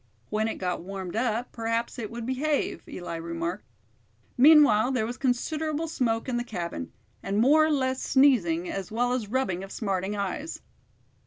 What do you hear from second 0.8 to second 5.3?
warmed up, perhaps it would "behave", Eli remarked. Meanwhile there was